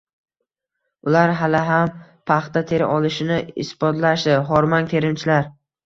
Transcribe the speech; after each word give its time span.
Ular 1.09 1.33
hali 1.41 1.61
ham 1.67 1.93
paxta 2.33 2.65
tera 2.73 2.89
olishini 2.97 3.39
isbotlashdi: 3.69 4.39
"Hormang, 4.53 4.93
terimchilar!" 4.97 5.51